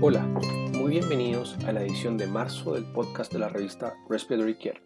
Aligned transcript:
Hola, 0.00 0.22
muy 0.74 0.92
bienvenidos 0.92 1.58
a 1.66 1.72
la 1.72 1.82
edición 1.82 2.16
de 2.16 2.28
marzo 2.28 2.74
del 2.74 2.84
podcast 2.84 3.32
de 3.32 3.40
la 3.40 3.48
revista 3.48 3.96
Respiratory 4.08 4.56
Care. 4.56 4.80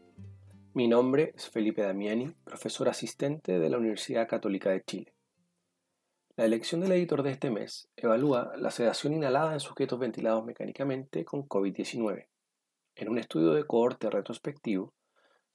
Mi 0.72 0.88
nombre 0.88 1.34
es 1.36 1.50
Felipe 1.50 1.82
Damiani, 1.82 2.34
profesor 2.44 2.88
asistente 2.88 3.58
de 3.58 3.68
la 3.68 3.76
Universidad 3.76 4.26
Católica 4.26 4.70
de 4.70 4.82
Chile. 4.82 5.14
La 6.34 6.46
elección 6.46 6.80
del 6.80 6.92
editor 6.92 7.22
de 7.22 7.32
este 7.32 7.50
mes 7.50 7.90
evalúa 7.94 8.54
la 8.56 8.70
sedación 8.70 9.12
inhalada 9.12 9.52
en 9.52 9.60
sujetos 9.60 9.98
ventilados 9.98 10.46
mecánicamente 10.46 11.26
con 11.26 11.46
COVID-19. 11.46 12.28
En 12.94 13.08
un 13.10 13.18
estudio 13.18 13.52
de 13.52 13.66
cohorte 13.66 14.08
retrospectivo, 14.08 14.94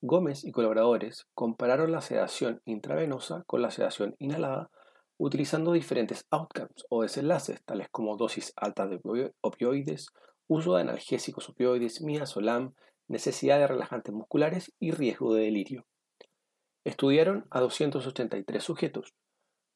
Gómez 0.02 0.44
y 0.44 0.52
colaboradores 0.52 1.26
compararon 1.34 1.92
la 1.92 2.02
sedación 2.02 2.62
intravenosa 2.66 3.44
con 3.48 3.64
la 3.64 3.72
sedación 3.72 4.16
inhalada 4.20 4.70
utilizando 5.18 5.74
diferentes 5.74 6.26
outcomes 6.30 6.86
o 6.90 7.02
desenlaces, 7.02 7.64
tales 7.64 7.90
como 7.90 8.18
dosis 8.18 8.54
altas 8.56 8.90
de 8.90 9.32
opioides, 9.42 10.10
uso 10.48 10.76
de 10.76 10.82
analgésicos 10.82 11.50
opioides, 11.50 12.02
midazolam, 12.02 12.74
necesidad 13.08 13.60
de 13.60 13.68
relajantes 13.68 14.14
musculares 14.14 14.74
y 14.80 14.92
riesgo 14.92 15.34
de 15.34 15.44
delirio. 15.44 15.86
Estudiaron 16.84 17.48
a 17.50 17.60
283 17.60 18.64
sujetos. 18.64 19.14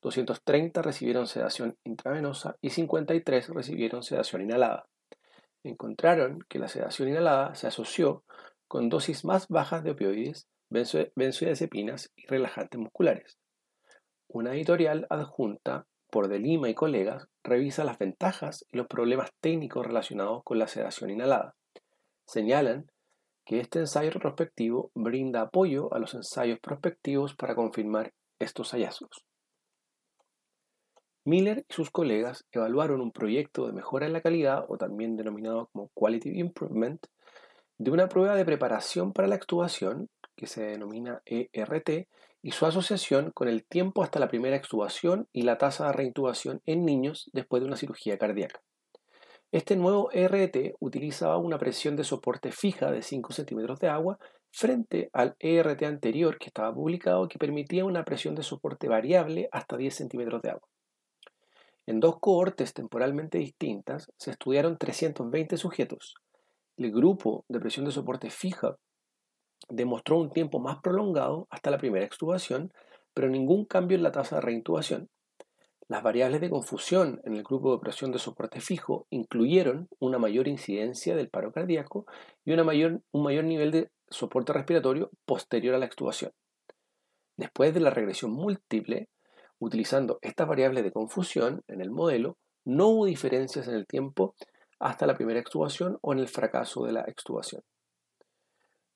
230 0.02 0.82
recibieron 0.82 1.28
sedación 1.28 1.78
intravenosa 1.84 2.58
y 2.62 2.70
53 2.70 3.50
recibieron 3.50 4.04
sedación 4.04 4.42
inhalada. 4.42 4.88
Encontraron 5.64 6.40
que 6.50 6.58
la 6.58 6.68
sedación 6.68 7.10
inhalada 7.10 7.54
se 7.56 7.68
asoció 7.68 8.24
con 8.68 8.90
dosis 8.90 9.26
más 9.26 9.48
bajas 9.48 9.84
de 9.84 9.92
opioides, 9.92 10.48
benzodiazepinas 10.70 12.12
y 12.16 12.26
relajantes 12.28 12.80
musculares. 12.80 13.41
Una 14.34 14.54
editorial 14.54 15.08
adjunta 15.10 15.88
por 16.10 16.30
De 16.30 16.40
Lima 16.40 16.70
y 16.70 16.74
colegas 16.74 17.28
revisa 17.44 17.84
las 17.84 17.98
ventajas 17.98 18.66
y 18.72 18.78
los 18.78 18.88
problemas 18.88 19.30
técnicos 19.42 19.86
relacionados 19.86 20.42
con 20.46 20.58
la 20.58 20.68
sedación 20.68 21.10
inhalada. 21.10 21.54
Señalan 22.26 22.90
que 23.46 23.60
este 23.60 23.80
ensayo 23.80 24.10
retrospectivo 24.10 24.90
brinda 24.96 25.42
apoyo 25.42 25.94
a 25.94 26.00
los 26.00 26.14
ensayos 26.14 26.60
prospectivos 26.62 27.36
para 27.36 27.56
confirmar 27.56 28.14
estos 28.40 28.72
hallazgos. 28.72 29.26
Miller 31.26 31.66
y 31.68 31.74
sus 31.74 31.92
colegas 31.92 32.46
evaluaron 32.54 33.02
un 33.02 33.12
proyecto 33.12 33.68
de 33.68 33.74
mejora 33.74 34.06
en 34.06 34.14
la 34.14 34.22
calidad, 34.22 34.64
o 34.70 34.78
también 34.78 35.18
denominado 35.18 35.68
como 35.74 35.90
Quality 35.94 36.40
Improvement, 36.40 37.06
de 37.78 37.92
una 37.92 38.08
prueba 38.08 38.36
de 38.36 38.46
preparación 38.46 39.12
para 39.12 39.28
la 39.28 39.36
extubación, 39.36 40.08
que 40.38 40.48
se 40.48 40.64
denomina 40.64 41.22
ERT, 41.26 42.08
y 42.44 42.52
su 42.52 42.66
asociación 42.66 43.32
con 43.32 43.48
el 43.48 43.64
tiempo 43.64 44.04
hasta 44.04 44.20
la 44.20 44.28
primera 44.28 44.56
extubación 44.56 45.28
y 45.32 45.44
la 45.44 45.58
tasa 45.58 45.88
de 45.88 45.94
reintubación 45.94 46.62
en 46.66 46.86
niños 46.86 47.30
después 47.34 47.62
de 47.62 47.68
una 47.68 47.78
cirugía 47.78 48.18
cardíaca. 48.18 48.62
Este 49.52 49.76
nuevo 49.76 50.10
ERT 50.12 50.76
utilizaba 50.80 51.38
una 51.38 51.58
presión 51.58 51.96
de 51.96 52.06
soporte 52.06 52.52
fija 52.52 52.90
de 52.90 53.02
5 53.02 53.34
centímetros 53.34 53.80
de 53.80 53.90
agua 53.90 54.18
frente 54.50 55.10
al 55.14 55.36
ERT 55.40 55.84
anterior 55.84 56.38
que 56.38 56.48
estaba 56.48 56.74
publicado 56.74 57.28
que 57.28 57.38
permitía 57.38 57.86
una 57.86 58.06
presión 58.06 58.34
de 58.36 58.44
soporte 58.44 58.88
variable 58.88 59.50
hasta 59.52 59.78
10 59.78 59.94
centímetros 59.94 60.42
de 60.42 60.52
agua. 60.52 60.68
En 61.86 62.00
dos 62.00 62.20
cohortes 62.20 62.74
temporalmente 62.74 63.40
distintas 63.40 64.12
se 64.18 64.32
estudiaron 64.32 64.78
320 64.78 65.58
sujetos. 65.58 66.16
El 66.78 66.92
grupo 66.92 67.44
de 67.50 67.60
presión 67.60 67.86
de 67.86 67.92
soporte 67.92 68.30
fija 68.30 68.78
demostró 69.72 70.18
un 70.18 70.32
tiempo 70.32 70.60
más 70.60 70.80
prolongado 70.82 71.48
hasta 71.50 71.72
la 71.72 71.78
primera 71.78 72.06
extubación, 72.06 72.72
pero 73.14 73.30
ningún 73.30 73.66
cambio 73.66 73.98
en 73.98 74.04
la 74.04 74.12
tasa 74.12 74.36
de 74.36 74.42
reintubación. 74.42 75.10
Las 75.88 76.04
variables 76.04 76.40
de 76.40 76.50
confusión 76.50 77.20
en 77.26 77.36
el 77.36 77.44
grupo 77.44 77.74
de 77.74 77.80
presión 77.82 78.12
de 78.12 78.20
soporte 78.20 78.62
fijo 78.62 79.08
incluyeron 79.10 79.90
una 80.00 80.20
mayor 80.20 80.48
incidencia 80.48 81.16
del 81.16 81.30
paro 81.30 81.52
cardíaco 81.52 82.06
y 82.46 82.54
un 82.54 82.66
mayor 82.66 83.44
nivel 83.44 83.72
de 83.72 83.90
soporte 84.10 84.54
respiratorio 84.54 85.10
posterior 85.26 85.76
a 85.76 85.80
la 85.80 85.86
extubación. 85.86 86.32
Después 87.36 87.74
de 87.74 87.82
la 87.82 87.90
regresión 87.90 88.32
múltiple, 88.32 89.10
utilizando 89.60 90.20
estas 90.22 90.48
variables 90.48 90.84
de 90.84 90.92
confusión 90.92 91.62
en 91.68 91.82
el 91.82 91.92
modelo, 91.92 92.38
no 92.64 92.88
hubo 92.88 93.06
diferencias 93.06 93.68
en 93.68 93.76
el 93.76 93.86
tiempo 93.86 94.36
hasta 94.80 95.06
la 95.06 95.16
primera 95.16 95.40
extubación 95.40 95.98
o 96.02 96.14
en 96.14 96.20
el 96.20 96.28
fracaso 96.28 96.86
de 96.86 96.94
la 96.94 97.02
extubación. 97.02 97.64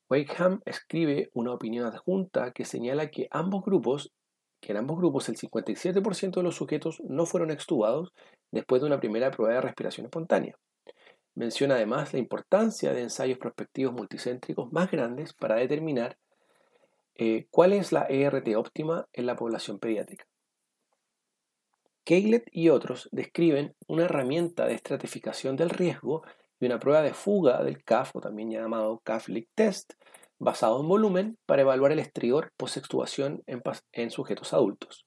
Wakeham 0.09 0.61
escribe 0.65 1.29
una 1.33 1.53
opinión 1.53 1.85
adjunta 1.85 2.51
que 2.51 2.65
señala 2.65 3.09
que 3.09 3.27
ambos 3.31 3.63
grupos, 3.63 4.11
que 4.61 4.71
en 4.71 4.77
ambos 4.77 4.97
grupos 4.97 5.29
el 5.29 5.37
57% 5.37 6.35
de 6.35 6.43
los 6.43 6.55
sujetos 6.55 7.01
no 7.07 7.25
fueron 7.25 7.51
extubados 7.51 8.13
después 8.51 8.81
de 8.81 8.87
una 8.87 8.99
primera 8.99 9.31
prueba 9.31 9.55
de 9.55 9.61
respiración 9.61 10.05
espontánea. 10.05 10.57
Menciona 11.33 11.75
además 11.75 12.13
la 12.13 12.19
importancia 12.19 12.93
de 12.93 13.01
ensayos 13.01 13.37
prospectivos 13.37 13.93
multicéntricos 13.93 14.71
más 14.71 14.89
grandes 14.91 15.33
para 15.33 15.55
determinar 15.55 16.17
eh, 17.15 17.47
cuál 17.49 17.73
es 17.73 17.91
la 17.91 18.05
ERT 18.07 18.55
óptima 18.55 19.07
en 19.11 19.25
la 19.25 19.35
población 19.35 19.79
pediátrica. 19.79 20.25
Caylett 22.05 22.47
y 22.51 22.69
otros 22.69 23.09
describen 23.11 23.75
una 23.87 24.05
herramienta 24.05 24.67
de 24.67 24.75
estratificación 24.75 25.55
del 25.55 25.71
riesgo 25.71 26.23
y 26.59 26.65
una 26.65 26.79
prueba 26.79 27.01
de 27.01 27.13
fuga 27.13 27.63
del 27.63 27.83
CAF, 27.83 28.15
o 28.15 28.21
también 28.21 28.49
llamado 28.49 29.01
CAF-LIC 29.03 29.49
test, 29.55 29.93
basado 30.39 30.81
en 30.81 30.87
volumen 30.87 31.37
para 31.45 31.61
evaluar 31.61 31.91
el 31.91 31.99
estrior 31.99 32.51
post-extubación 32.57 33.43
en, 33.47 34.11
sujetos 34.11 34.53
adultos. 34.53 35.05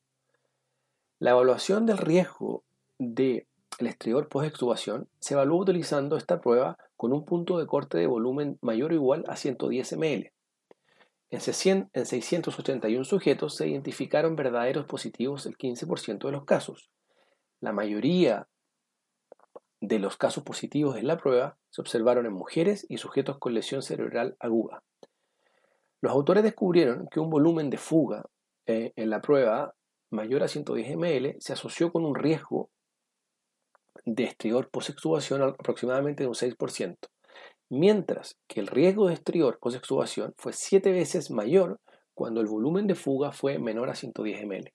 La 1.19 1.31
evaluación 1.31 1.87
del 1.87 1.99
riesgo 1.99 2.65
del 2.99 3.47
estrior 3.81 4.29
post-extubación 4.29 5.09
se 5.19 5.35
evalúa 5.35 5.63
utilizando 5.63 6.17
esta 6.17 6.41
prueba 6.41 6.79
con 6.97 7.13
un 7.13 7.25
punto 7.25 7.59
de 7.59 7.67
corte 7.67 7.99
de 7.99 8.07
volumen 8.07 8.59
mayor 8.61 8.93
o 8.93 8.95
igual 8.95 9.25
a 9.29 9.37
110 9.37 9.93
ml. 9.97 10.33
En 11.31 11.41
681 11.41 13.05
sujetos 13.05 13.55
se 13.57 13.69
identificaron 13.69 14.35
verdaderos 14.35 14.87
positivos 14.87 15.45
el 15.45 15.59
15% 15.59 16.27
de 16.27 16.33
los 16.33 16.45
casos. 16.45 16.91
La 17.61 17.73
mayoría 17.73 18.49
de 19.81 19.99
los 19.99 20.17
casos 20.17 20.45
positivos 20.45 20.97
en 20.97 21.07
la 21.07 21.17
prueba 21.17 21.57
se 21.71 21.81
observaron 21.81 22.27
en 22.27 22.33
mujeres 22.33 22.87
y 22.89 22.99
sujetos 22.99 23.39
con 23.39 23.55
lesión 23.55 23.83
cerebral 23.83 24.37
aguda. 24.41 24.83
Los 26.01 26.13
autores 26.13 26.43
descubrieron 26.43 27.09
que 27.11 27.21
un 27.21 27.31
volumen 27.31 27.71
de 27.71 27.79
fuga 27.79 28.25
eh, 28.67 28.93
en 28.97 29.11
la 29.11 29.21
prueba 29.21 29.75
mayor 30.11 30.43
a 30.43 30.49
110 30.49 30.97
ml 30.97 31.37
se 31.41 31.53
asoció 31.53 31.93
con 31.93 32.05
un 32.05 32.15
riesgo 32.15 32.71
de 34.05 34.25
estrior 34.25 34.71
post-extubación 34.71 35.43
aproximadamente 35.43 36.23
de 36.23 36.29
un 36.29 36.35
6%, 36.35 36.97
mientras 37.69 38.37
que 38.47 38.61
el 38.61 38.69
riesgo 38.69 39.09
de 39.09 39.15
estrior 39.15 39.59
post-extubación 39.61 40.35
fue 40.39 40.53
7 40.53 40.93
veces 40.93 41.31
mayor 41.31 41.81
cuando 42.15 42.41
el 42.41 42.47
volumen 42.47 42.87
de 42.87 42.95
fuga 42.95 43.33
fue 43.33 43.59
menor 43.59 43.91
a 43.91 43.95
110 43.95 44.45
ml. 44.45 44.73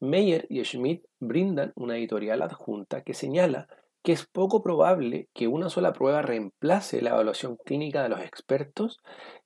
Meyer 0.00 0.46
y 0.48 0.64
Schmidt 0.64 1.04
brindan 1.20 1.72
una 1.76 1.96
editorial 1.96 2.42
adjunta 2.42 3.02
que 3.02 3.14
señala 3.14 3.68
que 4.02 4.12
es 4.12 4.26
poco 4.26 4.62
probable 4.62 5.28
que 5.32 5.46
una 5.46 5.70
sola 5.70 5.92
prueba 5.92 6.22
reemplace 6.22 7.02
la 7.02 7.10
evaluación 7.10 7.56
clínica 7.64 8.02
de 8.02 8.08
los 8.08 8.20
expertos, 8.20 8.98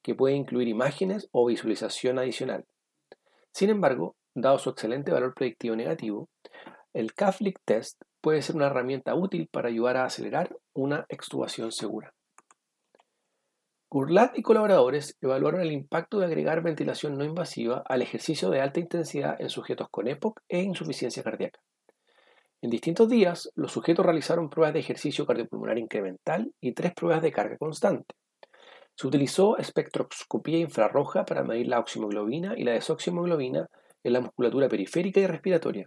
que 0.03 0.15
puede 0.15 0.35
incluir 0.35 0.69
imágenes 0.69 1.29
o 1.33 1.47
visualización 1.47 2.19
adicional. 2.19 2.65
Sin 3.53 3.71
embargo, 3.71 4.17
dado 4.35 4.59
su 4.59 4.71
excelente 4.71 5.13
valor 5.13 5.35
predictivo 5.35 5.77
negativo, 5.77 6.29
el 6.95 7.13
CAFLIC 7.13 7.59
test 7.65 8.01
puede 8.23 8.41
ser 8.41 8.57
una 8.57 8.67
herramienta 8.67 9.15
útil 9.15 9.49
para 9.53 9.69
ayudar 9.69 9.99
a 9.99 10.05
acelerar 10.05 10.57
una 10.75 11.05
extubación 11.09 11.71
segura. 11.71 12.13
Gurlat 13.91 14.37
y 14.37 14.43
colaboradores 14.43 15.17
evaluaron 15.21 15.61
el 15.61 15.73
impacto 15.73 16.19
de 16.19 16.27
agregar 16.27 16.63
ventilación 16.63 17.17
no 17.17 17.25
invasiva 17.25 17.83
al 17.87 18.03
ejercicio 18.03 18.51
de 18.51 18.61
alta 18.61 18.81
intensidad 18.81 19.41
en 19.41 19.49
sujetos 19.49 19.89
con 19.91 20.09
EPOC 20.09 20.41
e 20.49 20.61
insuficiencia 20.63 21.23
cardíaca. 21.23 21.61
En 22.63 22.71
distintos 22.71 23.09
días, 23.09 23.51
los 23.55 23.73
sujetos 23.73 24.05
realizaron 24.05 24.49
pruebas 24.49 24.73
de 24.73 24.81
ejercicio 24.81 25.27
cardiopulmonar 25.27 25.79
incremental 25.79 26.53
y 26.61 26.73
tres 26.73 26.95
pruebas 26.95 27.23
de 27.23 27.31
carga 27.31 27.59
constante. 27.59 28.15
Se 28.95 29.07
utilizó 29.07 29.59
espectroscopía 29.59 30.59
infrarroja 30.59 31.27
para 31.27 31.45
medir 31.45 31.69
la 31.69 31.81
oximoglobina 31.81 32.55
y 32.57 32.65
la 32.65 32.73
desoximoglobina 32.73 33.67
en 34.03 34.13
la 34.13 34.21
musculatura 34.21 34.69
periférica 34.69 35.21
y 35.21 35.27
respiratoria. 35.27 35.87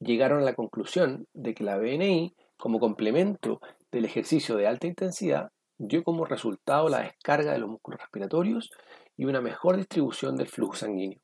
Llegaron 0.00 0.40
a 0.40 0.44
la 0.44 0.54
conclusión 0.54 1.26
de 1.32 1.54
que 1.54 1.62
la 1.62 1.78
BNI, 1.78 2.34
como 2.56 2.80
complemento 2.80 3.60
del 3.92 4.04
ejercicio 4.06 4.56
de 4.56 4.66
alta 4.66 4.88
intensidad, 4.88 5.50
dio 5.78 6.02
como 6.02 6.24
resultado 6.24 6.88
la 6.88 7.02
descarga 7.02 7.52
de 7.52 7.58
los 7.58 7.70
músculos 7.70 8.00
respiratorios 8.00 8.70
y 9.16 9.24
una 9.26 9.40
mejor 9.40 9.76
distribución 9.76 10.36
del 10.36 10.48
flujo 10.48 10.74
sanguíneo. 10.74 11.20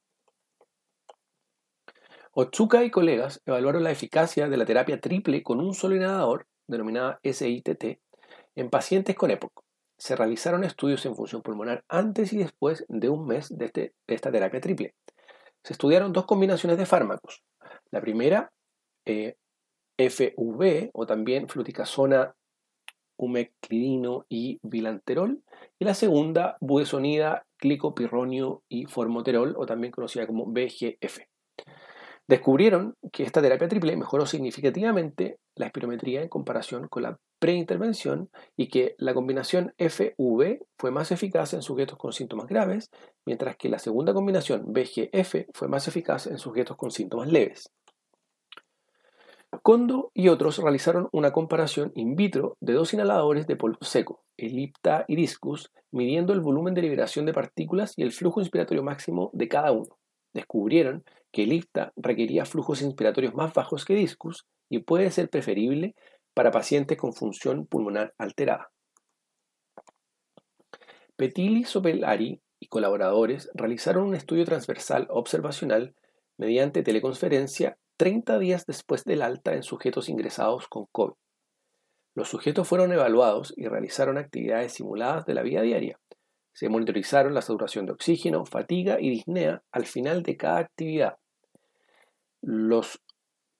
Otsuka 2.34 2.82
y 2.82 2.90
colegas 2.90 3.42
evaluaron 3.44 3.84
la 3.84 3.90
eficacia 3.90 4.48
de 4.48 4.56
la 4.56 4.64
terapia 4.64 4.98
triple 4.98 5.42
con 5.42 5.60
un 5.60 5.74
solo 5.74 5.96
inhalador, 5.96 6.46
denominada 6.66 7.20
SITT, 7.22 8.00
en 8.54 8.70
pacientes 8.70 9.14
con 9.16 9.30
EPOC. 9.30 9.52
Se 9.98 10.16
realizaron 10.16 10.64
estudios 10.64 11.04
en 11.04 11.14
función 11.14 11.42
pulmonar 11.42 11.84
antes 11.88 12.32
y 12.32 12.38
después 12.38 12.86
de 12.88 13.10
un 13.10 13.26
mes 13.26 13.54
de, 13.54 13.66
este, 13.66 13.92
esta 14.06 14.32
terapia 14.32 14.62
triple. 14.62 14.94
Se 15.62 15.74
estudiaron 15.74 16.14
dos 16.14 16.24
combinaciones 16.24 16.78
de 16.78 16.86
fármacos. 16.86 17.42
La 17.90 18.00
primera, 18.00 18.50
eh, 19.04 19.36
FV 19.98 20.88
o 20.94 21.06
también 21.06 21.48
fluticasona 21.48 22.34
umeclidino 23.18 24.24
y 24.30 24.58
bilanterol, 24.62 25.42
y 25.78 25.84
la 25.84 25.92
segunda, 25.92 26.56
budesonida, 26.60 27.44
glicopirronio 27.60 28.62
y 28.70 28.86
formoterol, 28.86 29.54
o 29.58 29.66
también 29.66 29.92
conocida 29.92 30.26
como 30.26 30.46
BGF. 30.46 31.31
Descubrieron 32.28 32.94
que 33.12 33.24
esta 33.24 33.42
terapia 33.42 33.68
triple 33.68 33.96
mejoró 33.96 34.26
significativamente 34.26 35.38
la 35.56 35.66
espirometría 35.66 36.22
en 36.22 36.28
comparación 36.28 36.88
con 36.88 37.02
la 37.02 37.18
preintervención 37.38 38.30
y 38.56 38.68
que 38.68 38.94
la 38.98 39.12
combinación 39.12 39.74
FV 39.76 40.60
fue 40.78 40.90
más 40.92 41.10
eficaz 41.10 41.52
en 41.54 41.62
sujetos 41.62 41.98
con 41.98 42.12
síntomas 42.12 42.46
graves, 42.46 42.90
mientras 43.26 43.56
que 43.56 43.68
la 43.68 43.80
segunda 43.80 44.14
combinación 44.14 44.72
BGF 44.72 45.46
fue 45.52 45.68
más 45.68 45.88
eficaz 45.88 46.28
en 46.28 46.38
sujetos 46.38 46.76
con 46.76 46.92
síntomas 46.92 47.30
leves. 47.30 47.72
Kondo 49.60 50.10
y 50.14 50.28
otros 50.28 50.58
realizaron 50.58 51.08
una 51.12 51.32
comparación 51.32 51.92
in 51.94 52.16
vitro 52.16 52.56
de 52.60 52.72
dos 52.72 52.94
inhaladores 52.94 53.46
de 53.46 53.56
polvo 53.56 53.78
seco, 53.82 54.22
Ellipta 54.38 55.04
y 55.08 55.16
Discus, 55.16 55.70
midiendo 55.90 56.32
el 56.32 56.40
volumen 56.40 56.72
de 56.72 56.80
liberación 56.80 57.26
de 57.26 57.34
partículas 57.34 57.92
y 57.96 58.02
el 58.02 58.12
flujo 58.12 58.40
inspiratorio 58.40 58.82
máximo 58.82 59.30
de 59.34 59.48
cada 59.48 59.72
uno. 59.72 59.98
Descubrieron 60.32 61.04
que 61.32 61.44
Ellipta 61.44 61.92
requería 61.96 62.44
flujos 62.44 62.82
inspiratorios 62.82 63.34
más 63.34 63.54
bajos 63.54 63.84
que 63.84 63.94
Discus 63.94 64.46
y 64.68 64.80
puede 64.80 65.10
ser 65.10 65.28
preferible 65.28 65.94
para 66.34 66.50
pacientes 66.50 66.96
con 66.98 67.12
función 67.12 67.66
pulmonar 67.66 68.14
alterada. 68.18 68.70
Petili 71.16 71.64
Sopelari 71.64 72.40
y 72.58 72.68
colaboradores 72.68 73.50
realizaron 73.54 74.06
un 74.06 74.14
estudio 74.14 74.44
transversal 74.44 75.06
observacional 75.10 75.94
mediante 76.38 76.82
teleconferencia 76.82 77.76
30 77.96 78.38
días 78.38 78.66
después 78.66 79.04
del 79.04 79.22
alta 79.22 79.54
en 79.54 79.62
sujetos 79.62 80.08
ingresados 80.08 80.68
con 80.68 80.86
COVID. 80.90 81.14
Los 82.14 82.28
sujetos 82.28 82.68
fueron 82.68 82.92
evaluados 82.92 83.54
y 83.56 83.66
realizaron 83.66 84.18
actividades 84.18 84.74
simuladas 84.74 85.24
de 85.24 85.34
la 85.34 85.42
vida 85.42 85.62
diaria. 85.62 85.98
Se 86.54 86.68
monitorizaron 86.68 87.34
la 87.34 87.42
saturación 87.42 87.86
de 87.86 87.92
oxígeno, 87.92 88.44
fatiga 88.44 89.00
y 89.00 89.08
disnea 89.08 89.62
al 89.72 89.86
final 89.86 90.22
de 90.22 90.36
cada 90.36 90.58
actividad. 90.58 91.16
Los 92.42 93.00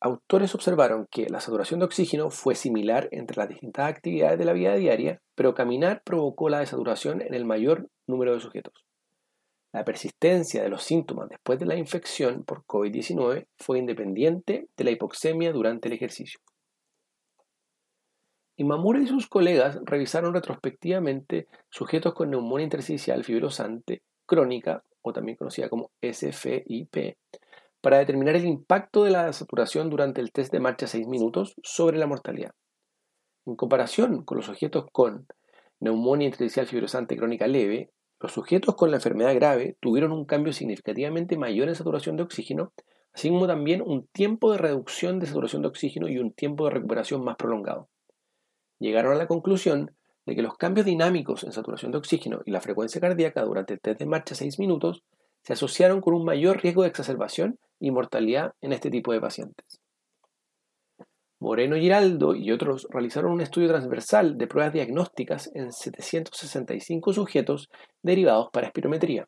autores 0.00 0.54
observaron 0.56 1.06
que 1.10 1.28
la 1.28 1.40
saturación 1.40 1.80
de 1.80 1.86
oxígeno 1.86 2.30
fue 2.30 2.56
similar 2.56 3.08
entre 3.12 3.36
las 3.36 3.48
distintas 3.48 3.88
actividades 3.88 4.38
de 4.38 4.44
la 4.44 4.52
vida 4.52 4.74
diaria, 4.74 5.22
pero 5.36 5.54
caminar 5.54 6.02
provocó 6.04 6.48
la 6.48 6.58
desaturación 6.58 7.22
en 7.22 7.34
el 7.34 7.44
mayor 7.44 7.88
número 8.08 8.34
de 8.34 8.40
sujetos. 8.40 8.84
La 9.72 9.84
persistencia 9.84 10.62
de 10.62 10.68
los 10.68 10.82
síntomas 10.82 11.28
después 11.28 11.58
de 11.58 11.66
la 11.66 11.76
infección 11.76 12.44
por 12.44 12.64
COVID-19 12.66 13.46
fue 13.56 13.78
independiente 13.78 14.68
de 14.76 14.84
la 14.84 14.90
hipoxemia 14.90 15.52
durante 15.52 15.88
el 15.88 15.94
ejercicio. 15.94 16.40
Imamura 18.56 19.00
y 19.00 19.06
sus 19.06 19.28
colegas 19.28 19.78
revisaron 19.84 20.34
retrospectivamente 20.34 21.46
sujetos 21.70 22.12
con 22.12 22.30
neumonía 22.30 22.64
intersticial 22.64 23.24
fibrosante 23.24 24.02
crónica, 24.26 24.84
o 25.00 25.12
también 25.12 25.36
conocida 25.36 25.68
como 25.68 25.90
SFIP, 26.00 27.16
para 27.82 27.98
determinar 27.98 28.36
el 28.36 28.46
impacto 28.46 29.04
de 29.04 29.10
la 29.10 29.32
saturación 29.32 29.90
durante 29.90 30.20
el 30.20 30.32
test 30.32 30.52
de 30.52 30.60
marcha 30.60 30.86
6 30.86 31.08
minutos 31.08 31.54
sobre 31.62 31.98
la 31.98 32.06
mortalidad. 32.06 32.52
En 33.44 33.56
comparación 33.56 34.24
con 34.24 34.36
los 34.36 34.46
sujetos 34.46 34.86
con 34.92 35.26
neumonía 35.80 36.28
intersticial 36.28 36.66
fibrosante 36.66 37.16
crónica 37.16 37.48
leve, 37.48 37.90
los 38.20 38.32
sujetos 38.32 38.76
con 38.76 38.92
la 38.92 38.98
enfermedad 38.98 39.34
grave 39.34 39.76
tuvieron 39.80 40.12
un 40.12 40.24
cambio 40.24 40.52
significativamente 40.52 41.36
mayor 41.36 41.68
en 41.68 41.74
saturación 41.74 42.16
de 42.16 42.22
oxígeno, 42.22 42.72
así 43.12 43.30
como 43.30 43.48
también 43.48 43.82
un 43.84 44.06
tiempo 44.06 44.52
de 44.52 44.58
reducción 44.58 45.18
de 45.18 45.26
saturación 45.26 45.62
de 45.62 45.68
oxígeno 45.68 46.08
y 46.08 46.18
un 46.18 46.32
tiempo 46.32 46.64
de 46.64 46.70
recuperación 46.70 47.24
más 47.24 47.34
prolongado. 47.34 47.88
Llegaron 48.78 49.12
a 49.12 49.16
la 49.16 49.26
conclusión 49.26 49.90
de 50.24 50.36
que 50.36 50.42
los 50.42 50.56
cambios 50.56 50.86
dinámicos 50.86 51.42
en 51.42 51.50
saturación 51.50 51.90
de 51.90 51.98
oxígeno 51.98 52.42
y 52.44 52.52
la 52.52 52.60
frecuencia 52.60 53.00
cardíaca 53.00 53.42
durante 53.42 53.74
el 53.74 53.80
test 53.80 53.98
de 53.98 54.06
marcha 54.06 54.36
6 54.36 54.60
minutos 54.60 55.02
se 55.42 55.54
asociaron 55.54 56.00
con 56.00 56.14
un 56.14 56.24
mayor 56.24 56.62
riesgo 56.62 56.82
de 56.82 56.88
exacerbación 56.88 57.58
y 57.82 57.90
mortalidad 57.90 58.54
en 58.60 58.72
este 58.72 58.90
tipo 58.90 59.12
de 59.12 59.20
pacientes. 59.20 59.80
Moreno 61.40 61.74
Giraldo 61.74 62.36
y 62.36 62.52
otros 62.52 62.86
realizaron 62.90 63.32
un 63.32 63.40
estudio 63.40 63.66
transversal 63.66 64.38
de 64.38 64.46
pruebas 64.46 64.72
diagnósticas 64.72 65.50
en 65.54 65.72
765 65.72 67.12
sujetos 67.12 67.68
derivados 68.00 68.50
para 68.52 68.68
espirometría. 68.68 69.26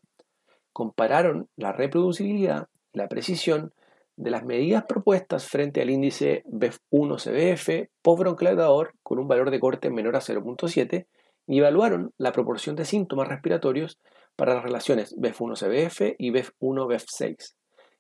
Compararon 0.73 1.49
la 1.57 1.73
reproducibilidad 1.73 2.69
y 2.93 2.99
la 2.99 3.09
precisión 3.09 3.73
de 4.17 4.31
las 4.31 4.45
medidas 4.45 4.85
propuestas 4.85 5.49
frente 5.49 5.83
al 5.83 5.91
índice 5.91 6.45
BEF1-CBF 6.47 7.89
postbronquializador 8.03 8.93
con 9.03 9.19
un 9.19 9.27
valor 9.27 9.51
de 9.51 9.59
corte 9.59 9.91
menor 9.91 10.15
a 10.15 10.21
0.7 10.21 11.07
y 11.49 11.59
evaluaron 11.59 12.13
la 12.19 12.31
proporción 12.31 12.77
de 12.77 12.85
síntomas 12.85 13.27
respiratorios 13.27 13.99
para 14.37 14.55
las 14.55 14.63
relaciones 14.63 15.17
BEF1-CBF 15.17 16.15
y 16.17 16.31
BEF1-BEF6 16.31 17.55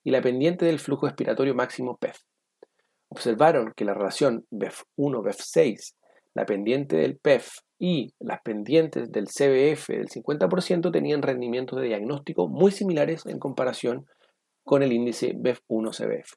y 0.05 0.11
la 0.11 0.21
pendiente 0.21 0.67
del 0.67 0.79
flujo 0.79 1.07
expiratorio 1.07 1.55
máximo 1.55 1.97
PEF 1.97 2.19
observaron 3.09 3.73
que 3.77 3.85
la 3.85 3.95
relación 3.95 4.45
BEF1-BEF6, 4.51 5.95
la 6.35 6.47
pendiente 6.47 6.97
del 6.97 7.17
PEF 7.17 7.49
y 7.79 8.13
las 8.19 8.41
pendientes 8.43 9.11
del 9.11 9.27
CBF 9.27 9.89
del 9.89 10.09
50% 10.09 10.93
tenían 10.93 11.23
rendimientos 11.23 11.81
de 11.81 11.87
diagnóstico 11.87 12.49
muy 12.49 12.73
similares 12.73 13.25
en 13.27 13.39
comparación 13.39 14.07
con 14.65 14.83
el 14.83 14.93
índice 14.93 15.35
BEF1-CBF. 15.35 16.35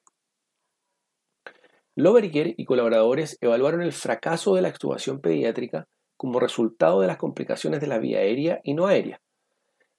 Loveriker 1.96 2.54
y 2.56 2.66
colaboradores 2.66 3.38
evaluaron 3.42 3.82
el 3.82 3.92
fracaso 3.92 4.54
de 4.54 4.62
la 4.62 4.70
extubación 4.70 5.20
pediátrica 5.20 5.88
como 6.16 6.40
resultado 6.40 7.02
de 7.02 7.08
las 7.08 7.18
complicaciones 7.18 7.82
de 7.82 7.88
la 7.88 7.98
vía 7.98 8.20
aérea 8.20 8.60
y 8.64 8.76
no 8.76 8.86
aérea, 8.86 9.20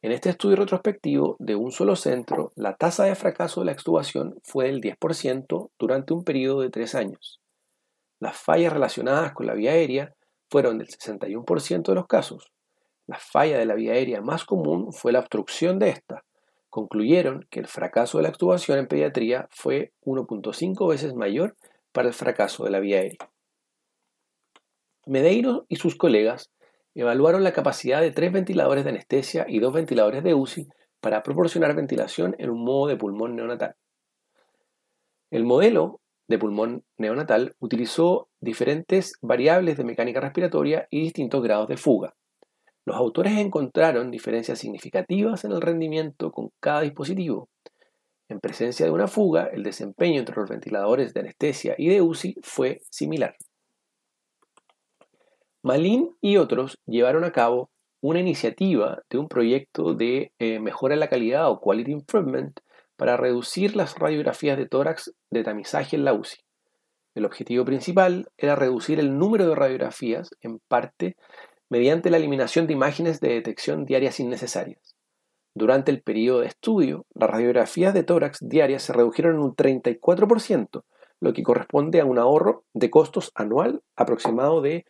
en 0.00 0.12
este 0.12 0.30
estudio 0.30 0.56
retrospectivo 0.56 1.36
de 1.40 1.56
un 1.56 1.72
solo 1.72 1.96
centro, 1.96 2.52
la 2.54 2.76
tasa 2.76 3.04
de 3.04 3.16
fracaso 3.16 3.60
de 3.60 3.66
la 3.66 3.72
extubación 3.72 4.38
fue 4.44 4.66
del 4.66 4.80
10% 4.80 5.70
durante 5.76 6.14
un 6.14 6.22
periodo 6.22 6.60
de 6.60 6.70
3 6.70 6.94
años. 6.94 7.40
Las 8.20 8.36
fallas 8.36 8.72
relacionadas 8.72 9.32
con 9.32 9.46
la 9.46 9.54
vía 9.54 9.72
aérea 9.72 10.14
fueron 10.48 10.78
del 10.78 10.86
61% 10.86 11.82
de 11.82 11.94
los 11.94 12.06
casos. 12.06 12.52
La 13.08 13.18
falla 13.18 13.58
de 13.58 13.66
la 13.66 13.74
vía 13.74 13.94
aérea 13.94 14.20
más 14.20 14.44
común 14.44 14.92
fue 14.92 15.12
la 15.12 15.18
obstrucción 15.18 15.80
de 15.80 15.90
esta. 15.90 16.24
Concluyeron 16.70 17.46
que 17.50 17.58
el 17.58 17.66
fracaso 17.66 18.18
de 18.18 18.22
la 18.22 18.28
extubación 18.28 18.78
en 18.78 18.86
pediatría 18.86 19.48
fue 19.50 19.92
1.5 20.02 20.88
veces 20.88 21.14
mayor 21.14 21.56
para 21.90 22.06
el 22.06 22.14
fracaso 22.14 22.64
de 22.64 22.70
la 22.70 22.80
vía 22.80 22.98
aérea. 22.98 23.30
Medeiro 25.06 25.64
y 25.68 25.76
sus 25.76 25.96
colegas 25.96 26.50
evaluaron 27.00 27.44
la 27.44 27.52
capacidad 27.52 28.00
de 28.00 28.10
tres 28.10 28.32
ventiladores 28.32 28.84
de 28.84 28.90
anestesia 28.90 29.46
y 29.48 29.60
dos 29.60 29.72
ventiladores 29.72 30.24
de 30.24 30.34
UCI 30.34 30.68
para 31.00 31.22
proporcionar 31.22 31.74
ventilación 31.76 32.34
en 32.38 32.50
un 32.50 32.64
modo 32.64 32.88
de 32.88 32.96
pulmón 32.96 33.36
neonatal. 33.36 33.76
El 35.30 35.44
modelo 35.44 36.00
de 36.26 36.38
pulmón 36.38 36.84
neonatal 36.96 37.54
utilizó 37.58 38.28
diferentes 38.40 39.14
variables 39.22 39.76
de 39.76 39.84
mecánica 39.84 40.20
respiratoria 40.20 40.88
y 40.90 41.02
distintos 41.02 41.42
grados 41.42 41.68
de 41.68 41.76
fuga. 41.76 42.14
Los 42.84 42.96
autores 42.96 43.36
encontraron 43.38 44.10
diferencias 44.10 44.58
significativas 44.58 45.44
en 45.44 45.52
el 45.52 45.60
rendimiento 45.60 46.32
con 46.32 46.50
cada 46.58 46.80
dispositivo. 46.80 47.48
En 48.28 48.40
presencia 48.40 48.84
de 48.84 48.92
una 48.92 49.06
fuga, 49.06 49.44
el 49.52 49.62
desempeño 49.62 50.20
entre 50.20 50.36
los 50.36 50.48
ventiladores 50.50 51.14
de 51.14 51.20
anestesia 51.20 51.74
y 51.78 51.88
de 51.88 52.02
UCI 52.02 52.36
fue 52.42 52.80
similar. 52.90 53.36
Malin 55.68 56.16
y 56.22 56.38
otros 56.38 56.78
llevaron 56.86 57.24
a 57.24 57.32
cabo 57.32 57.68
una 58.00 58.20
iniciativa 58.20 59.02
de 59.10 59.18
un 59.18 59.28
proyecto 59.28 59.92
de 59.92 60.32
eh, 60.38 60.60
mejora 60.60 60.94
en 60.94 61.00
la 61.00 61.10
calidad 61.10 61.50
o 61.50 61.60
quality 61.60 61.92
improvement 61.92 62.58
para 62.96 63.18
reducir 63.18 63.76
las 63.76 63.98
radiografías 63.98 64.56
de 64.56 64.64
tórax 64.64 65.12
de 65.30 65.44
tamizaje 65.44 65.94
en 65.94 66.06
la 66.06 66.14
UCI. 66.14 66.38
El 67.14 67.26
objetivo 67.26 67.66
principal 67.66 68.30
era 68.38 68.56
reducir 68.56 68.98
el 68.98 69.18
número 69.18 69.46
de 69.46 69.54
radiografías, 69.56 70.30
en 70.40 70.58
parte 70.68 71.16
mediante 71.68 72.08
la 72.08 72.16
eliminación 72.16 72.66
de 72.66 72.72
imágenes 72.72 73.20
de 73.20 73.34
detección 73.34 73.84
diarias 73.84 74.20
innecesarias. 74.20 74.96
Durante 75.54 75.90
el 75.90 76.00
periodo 76.00 76.40
de 76.40 76.46
estudio, 76.46 77.04
las 77.14 77.28
radiografías 77.28 77.92
de 77.92 78.04
tórax 78.04 78.38
diarias 78.40 78.84
se 78.84 78.94
redujeron 78.94 79.34
en 79.34 79.42
un 79.42 79.54
34%, 79.54 80.82
lo 81.20 81.32
que 81.34 81.42
corresponde 81.42 82.00
a 82.00 82.06
un 82.06 82.18
ahorro 82.18 82.64
de 82.72 82.88
costos 82.88 83.32
anual 83.34 83.82
aproximado 83.96 84.62
de 84.62 84.86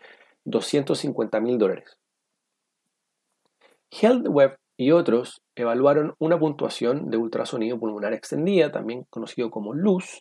250 0.51 1.41
mil 1.41 1.59
dólares. 1.59 1.99
HealthWeb 3.91 4.57
y 4.77 4.93
otros 4.93 5.43
evaluaron 5.57 6.15
una 6.19 6.39
puntuación 6.39 7.11
de 7.11 7.17
ultrasonido 7.17 7.79
pulmonar 7.79 8.13
extendida, 8.13 8.71
también 8.71 9.07
conocido 9.11 9.51
como 9.51 9.75
LUZ, 9.75 10.21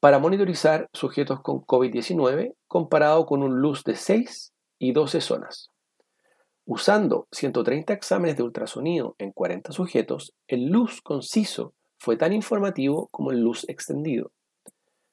para 0.00 0.18
monitorizar 0.18 0.88
sujetos 0.92 1.40
con 1.42 1.60
COVID-19 1.60 2.54
comparado 2.68 3.26
con 3.26 3.42
un 3.42 3.60
LUZ 3.60 3.84
de 3.84 3.96
6 3.96 4.52
y 4.78 4.92
12 4.92 5.20
zonas. 5.20 5.70
Usando 6.64 7.26
130 7.32 7.92
exámenes 7.92 8.36
de 8.36 8.42
ultrasonido 8.42 9.16
en 9.18 9.32
40 9.32 9.72
sujetos, 9.72 10.34
el 10.46 10.66
LUZ 10.66 11.00
conciso 11.02 11.74
fue 11.98 12.16
tan 12.16 12.32
informativo 12.32 13.08
como 13.10 13.32
el 13.32 13.40
LUZ 13.40 13.68
extendido. 13.68 14.30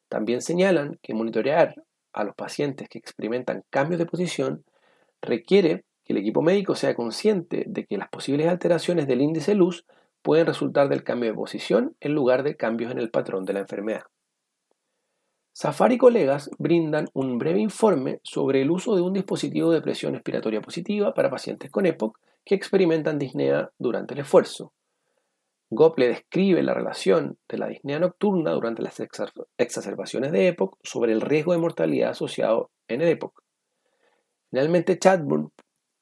También 0.07 0.41
señalan 0.41 0.99
que 1.01 1.13
monitorear 1.13 1.75
a 2.15 2.23
los 2.23 2.33
pacientes 2.33 2.89
que 2.89 2.97
experimentan 2.97 3.63
cambios 3.69 3.99
de 3.99 4.05
posición 4.05 4.63
requiere 5.21 5.83
que 6.03 6.13
el 6.13 6.17
equipo 6.17 6.41
médico 6.41 6.75
sea 6.75 6.95
consciente 6.95 7.65
de 7.67 7.85
que 7.85 7.97
las 7.97 8.09
posibles 8.09 8.47
alteraciones 8.47 9.07
del 9.07 9.21
índice 9.21 9.53
luz 9.53 9.85
pueden 10.21 10.47
resultar 10.47 10.89
del 10.89 11.03
cambio 11.03 11.29
de 11.29 11.35
posición 11.35 11.95
en 11.99 12.13
lugar 12.13 12.43
de 12.43 12.55
cambios 12.55 12.91
en 12.91 12.99
el 12.99 13.11
patrón 13.11 13.45
de 13.45 13.53
la 13.53 13.59
enfermedad. 13.59 14.03
Safari 15.51 15.95
y 15.95 15.97
colegas 15.97 16.49
brindan 16.57 17.07
un 17.13 17.37
breve 17.37 17.59
informe 17.59 18.19
sobre 18.23 18.61
el 18.61 18.71
uso 18.71 18.95
de 18.95 19.01
un 19.01 19.13
dispositivo 19.13 19.71
de 19.71 19.81
presión 19.81 20.15
expiratoria 20.15 20.61
positiva 20.61 21.13
para 21.13 21.29
pacientes 21.29 21.69
con 21.71 21.85
EPOC 21.85 22.17
que 22.43 22.55
experimentan 22.55 23.19
disnea 23.19 23.71
durante 23.77 24.13
el 24.13 24.21
esfuerzo. 24.21 24.73
Gople 25.75 26.07
describe 26.07 26.63
la 26.63 26.73
relación 26.73 27.37
de 27.49 27.57
la 27.57 27.67
disnea 27.67 27.99
nocturna 27.99 28.51
durante 28.51 28.81
las 28.81 28.99
exacerbaciones 29.57 30.31
de 30.31 30.47
EPOC 30.47 30.77
sobre 30.83 31.11
el 31.11 31.21
riesgo 31.21 31.51
de 31.51 31.59
mortalidad 31.59 32.11
asociado 32.11 32.71
en 32.87 33.01
el 33.01 33.09
EPOC. 33.09 33.43
Finalmente, 34.49 34.97
Chadburn 34.97 35.51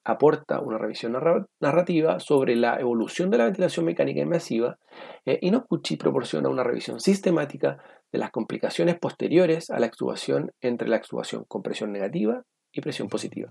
aporta 0.05 0.59
una 0.59 0.77
revisión 0.77 1.17
narrativa 1.59 2.19
sobre 2.19 2.55
la 2.55 2.79
evolución 2.79 3.29
de 3.29 3.37
la 3.37 3.45
ventilación 3.45 3.85
mecánica 3.85 4.21
invasiva 4.21 4.77
eh, 5.25 5.39
y 5.41 5.49
Noguchi 5.49 5.95
proporciona 5.95 6.49
una 6.49 6.63
revisión 6.63 6.99
sistemática 6.99 7.77
de 8.11 8.19
las 8.19 8.29
complicaciones 8.29 8.99
posteriores 8.99 9.69
a 9.71 9.79
la 9.79 9.87
extubación 9.87 10.51
entre 10.61 10.87
la 10.87 10.97
extubación 10.97 11.45
con 11.47 11.63
presión 11.63 11.91
negativa 11.91 12.43
y 12.71 12.81
presión 12.81 13.07
positiva. 13.07 13.49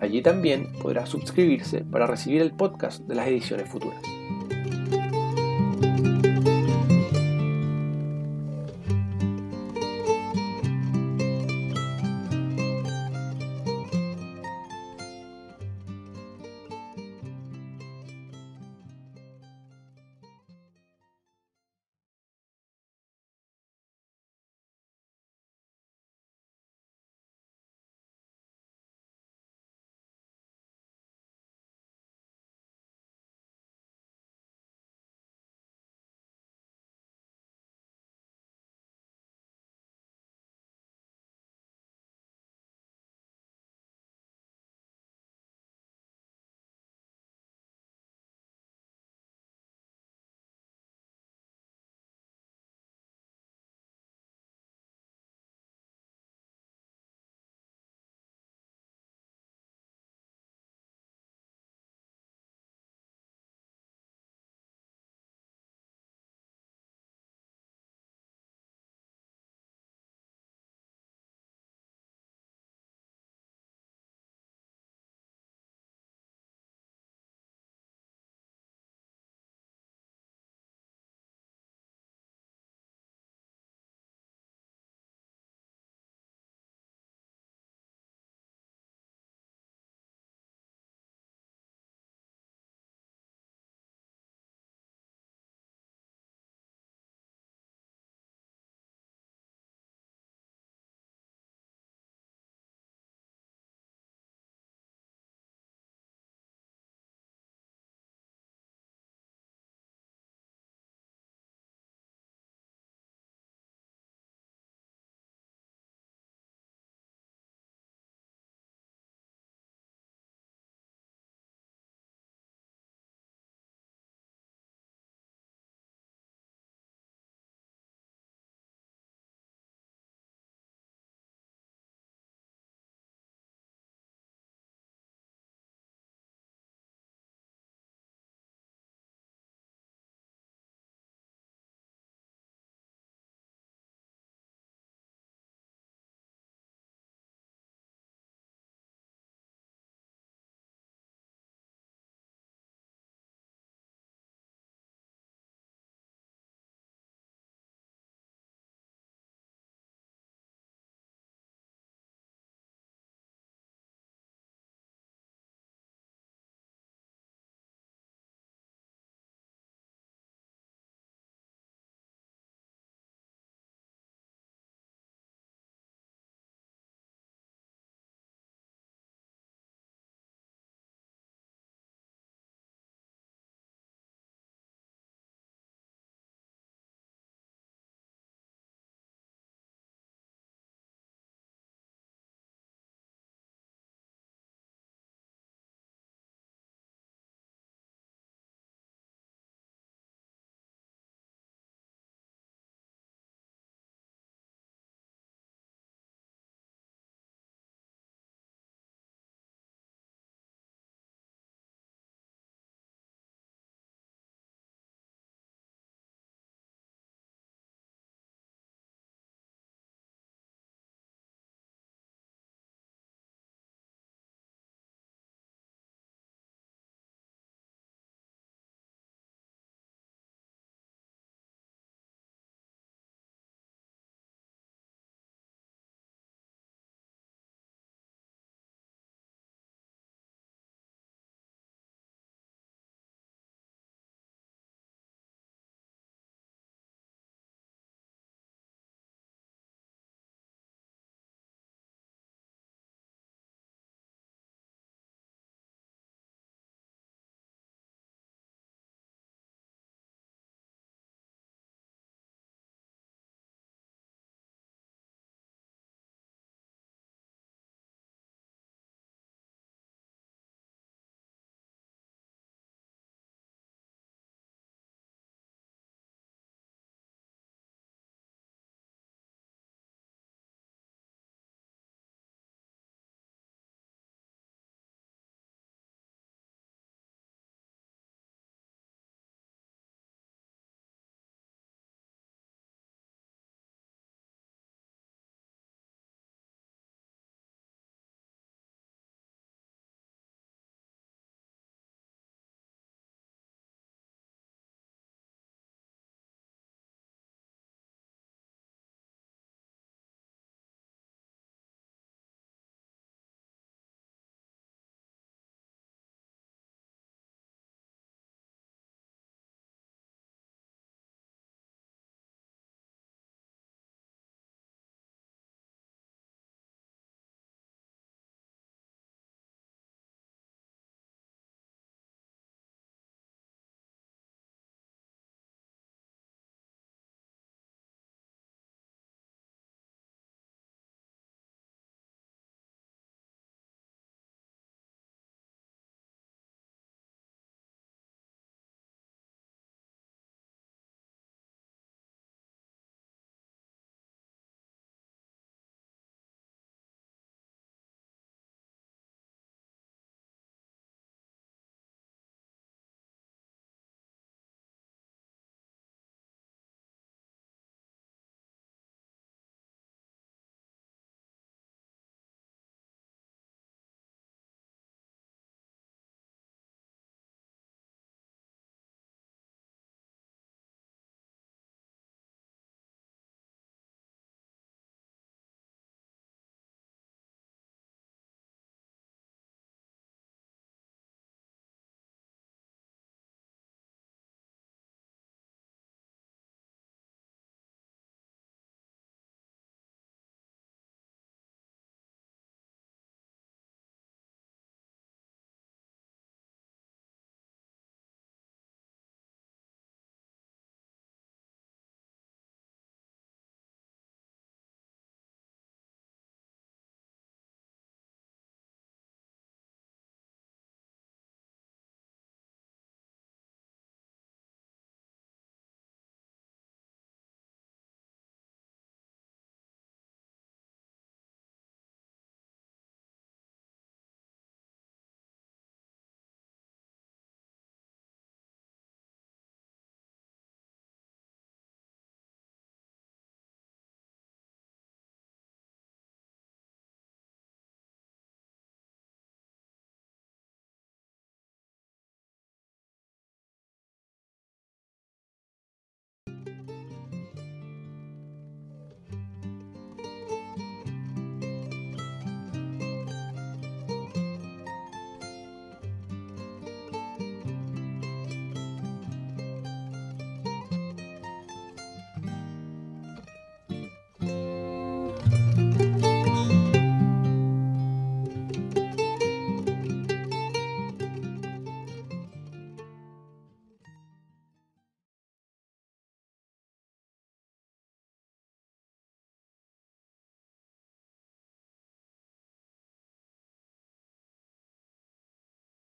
Allí 0.00 0.22
también 0.22 0.72
podrá 0.80 1.06
suscribirse 1.06 1.84
para 1.84 2.06
recibir 2.06 2.40
el 2.40 2.52
podcast 2.52 3.02
de 3.02 3.16
las 3.16 3.26
ediciones 3.26 3.68
futuras. 3.68 4.00